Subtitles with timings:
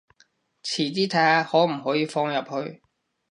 [0.63, 2.81] 遲啲睇下可唔可以放入去